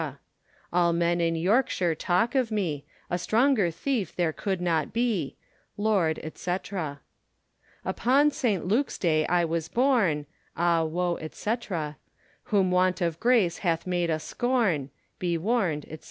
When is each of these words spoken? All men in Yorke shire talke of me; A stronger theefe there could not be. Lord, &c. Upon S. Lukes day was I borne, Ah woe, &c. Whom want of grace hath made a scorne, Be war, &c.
All 0.73 0.93
men 0.93 1.21
in 1.21 1.35
Yorke 1.35 1.69
shire 1.69 1.93
talke 1.93 2.33
of 2.33 2.49
me; 2.49 2.85
A 3.11 3.19
stronger 3.19 3.67
theefe 3.69 4.15
there 4.15 4.33
could 4.33 4.59
not 4.59 4.91
be. 4.93 5.35
Lord, 5.77 6.19
&c. 6.35 6.51
Upon 7.85 8.27
S. 8.27 8.43
Lukes 8.43 8.97
day 8.97 9.45
was 9.45 9.69
I 9.69 9.73
borne, 9.75 10.25
Ah 10.57 10.83
woe, 10.85 11.19
&c. 11.31 11.55
Whom 12.45 12.71
want 12.71 12.99
of 13.01 13.19
grace 13.19 13.59
hath 13.59 13.85
made 13.85 14.09
a 14.09 14.17
scorne, 14.17 14.89
Be 15.19 15.37
war, 15.37 15.71
&c. 15.87 15.99